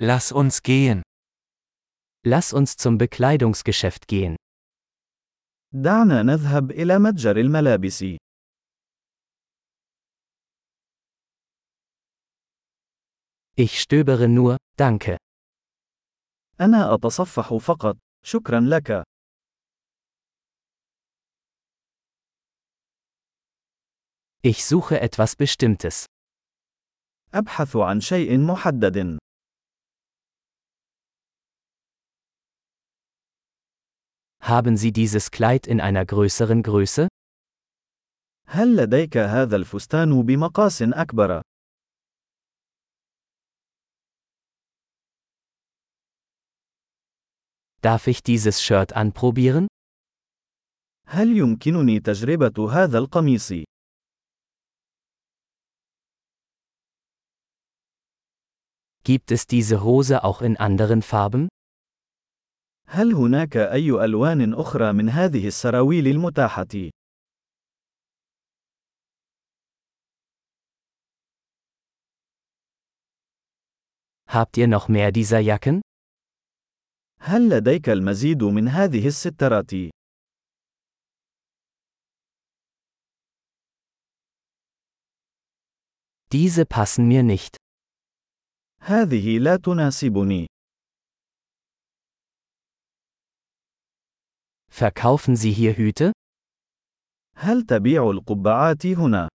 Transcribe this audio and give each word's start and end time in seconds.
Lass 0.00 0.30
uns 0.30 0.62
gehen. 0.62 1.02
Lass 2.24 2.52
uns 2.52 2.76
zum 2.76 2.98
Bekleidungsgeschäft 2.98 4.06
gehen. 4.06 4.36
دعنا 5.74 6.22
نذهب 6.22 6.70
إلى 6.70 6.98
متجر 6.98 7.36
الملابس. 7.36 8.04
Ich 13.56 13.80
stöbere 13.80 14.28
nur, 14.28 14.56
danke. 14.76 15.16
أنا 16.60 16.94
أتصفح 16.94 17.54
فقط. 17.54 17.96
شكرا 18.24 18.60
لك. 18.60 19.02
Ich 24.42 24.64
suche 24.64 25.00
etwas 25.00 25.34
Bestimmtes. 25.36 26.06
أبحث 27.34 27.76
عن 27.76 28.00
شيء 28.00 28.38
محدد. 28.38 29.16
Haben 34.47 34.77
Sie 34.77 34.91
dieses 34.91 35.31
Kleid 35.31 35.67
in 35.67 35.79
einer 35.79 36.05
größeren 36.05 36.63
Größe? 36.63 37.07
هل 38.47 38.75
لديك 38.75 39.17
هذا 39.17 39.55
الفستان 39.55 40.23
بمقاس 40.23 40.81
أكبر؟ 40.81 41.41
Darf 47.81 48.07
ich 48.07 48.23
dieses 48.23 48.61
Shirt 48.61 48.93
anprobieren? 48.93 49.67
هل 51.07 51.37
يمكنني 51.37 51.99
تجربة 51.99 52.71
هذا 52.71 52.97
القميص؟ 52.97 53.53
Gibt 59.03 59.31
es 59.31 59.47
diese 59.47 59.83
Hose 59.83 60.23
auch 60.23 60.41
in 60.41 60.55
anderen 60.57 61.01
Farben? 61.01 61.49
هل 62.90 63.12
هناك 63.14 63.56
أي 63.56 63.90
ألوان 64.04 64.54
أخرى 64.54 64.92
من 64.92 65.08
هذه 65.08 65.46
السراويل 65.46 66.06
المتاحة؟ 66.06 66.90
Habt 74.30 74.56
ihr 74.58 74.68
noch 74.68 74.88
mehr 74.88 75.12
dieser 75.12 75.40
Jacken? 75.40 75.80
هل 77.20 77.48
لديك 77.48 77.88
المزيد 77.88 78.42
من 78.44 78.68
هذه 78.68 79.06
السترات؟ 79.06 79.70
Diese 86.32 86.66
passen 86.66 87.08
mir 87.08 87.22
nicht. 87.22 87.56
هذه 88.80 89.38
لا 89.38 89.56
تناسبني. 89.56 90.46
Verkaufen 94.71 95.35
Sie 95.35 95.51
hier 95.51 95.77
Hüte? 95.77 96.11
هل 97.35 97.61
تبيع 97.63 98.09
القبعات 98.09 98.85
هنا؟ 98.85 99.29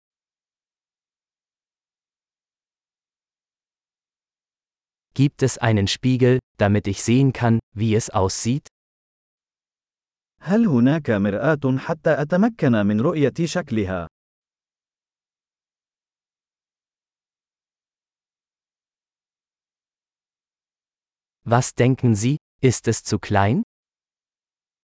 Gibt 5.13 5.43
es 5.43 5.57
einen 5.57 5.87
Spiegel, 5.87 6.39
damit 6.57 6.87
ich 6.87 7.03
sehen 7.03 7.31
kann, 7.33 7.59
wie 7.73 7.95
es 7.95 8.09
aussieht? 8.09 8.67
هل 10.41 10.67
هناك 10.67 11.09
مرآة 11.09 11.77
حتى 11.77 12.21
أتمكن 12.21 12.71
من 12.71 13.01
رؤية 13.01 13.33
شكلها؟ 13.45 14.07
Was 21.45 21.75
denken 21.75 22.15
Sie, 22.15 22.37
ist 22.61 22.87
es 22.87 23.03
zu 23.03 23.19
klein? 23.19 23.63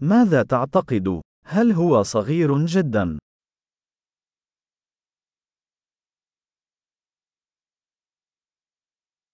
ماذا 0.01 0.43
تعتقد؟ 0.43 1.21
هل 1.45 1.71
هو 1.71 2.03
صغير 2.03 2.65
جدا؟ 2.65 3.17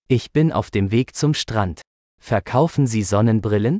Ich 0.09 0.31
bin 0.31 0.53
auf 0.53 0.71
dem 0.71 0.91
Weg 0.91 1.15
zum 1.15 1.33
Strand. 1.33 1.81
Verkaufen 2.21 2.87
Sie 2.87 3.03
Sonnenbrillen? 3.03 3.79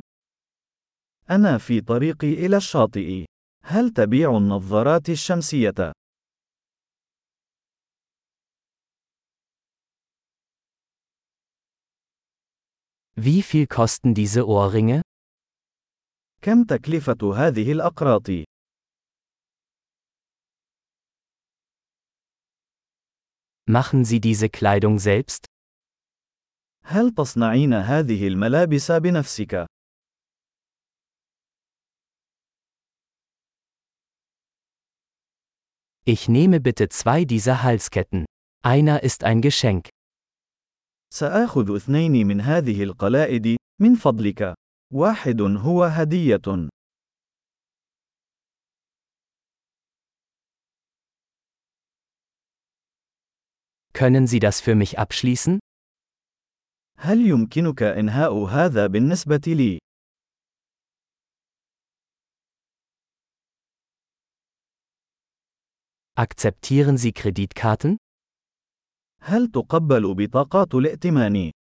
أنا 1.30 1.58
في 1.58 1.80
طريقي 1.80 2.32
إلى 2.46 2.56
الشاطئ. 2.56 3.24
هل 3.64 3.90
تبيع 3.90 4.36
النظارات 4.36 5.08
الشمسية؟ 5.08 5.92
Wie 13.16 13.42
viel 13.42 13.66
kosten 13.66 14.14
diese 14.14 14.46
Ohrringe? 14.46 15.02
كم 16.42 16.64
تكلفة 16.64 17.34
هذه 17.36 17.72
الأقراط؟ 17.72 18.30
Machen 23.66 24.04
Sie 24.04 24.20
diese 24.20 24.48
Kleidung 24.48 24.98
selbst? 24.98 25.44
هل 26.84 27.14
تصنعين 27.14 27.72
هذه 27.72 28.28
الملابس 28.28 28.90
بنفسك؟ 28.90 29.66
Ich 36.04 36.26
nehme 36.28 36.60
bitte 36.60 36.88
zwei 36.88 37.26
dieser 37.26 37.62
Halsketten. 37.62 38.24
Einer 38.64 39.02
ist 39.02 39.24
ein 39.24 39.42
Geschenk. 39.42 39.90
سآخذ 41.14 41.76
اثنين 41.76 42.26
من 42.26 42.40
هذه 42.40 42.82
القلائد، 42.82 43.56
من 43.80 43.94
فضلك. 43.94 44.54
واحد 44.93 45.41
هو 45.41 45.83
هدية. 45.83 46.69
Können 53.93 54.27
Sie 54.27 54.39
das 54.39 54.61
für 54.61 54.75
mich 54.75 54.99
abschließen? 54.99 55.59
هل 56.97 57.17
يمكنك 57.27 57.83
إنهاء 57.83 58.33
هذا 58.45 58.87
بالنسبة 58.87 59.41
لي؟ 59.47 59.79
Akzeptieren 66.15 66.97
Sie 66.97 67.11
Kreditkarten? 67.13 67.97
هل 69.21 69.47
تقبل 69.47 70.13
بطاقات 70.15 70.75
الائتمان؟ 70.75 71.51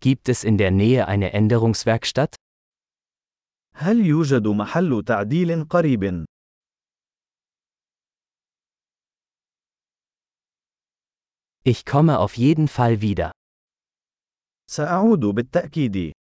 Gibt 0.00 0.28
es 0.28 0.44
in 0.44 0.58
der 0.58 0.70
Nähe 0.70 1.08
eine 1.08 1.32
Änderungswerkstatt? 1.32 2.36
هل 3.76 4.06
يوجد 4.06 4.46
محل 4.46 5.04
تعديل 5.06 5.64
قريب؟ 5.64 6.24
Ich 11.66 11.86
komme 11.86 12.18
auf 12.18 12.36
jeden 12.36 12.68
Fall 12.68 13.00
wieder. 13.00 13.32
سأعود 14.70 15.20
بالتأكيد. 15.20 16.12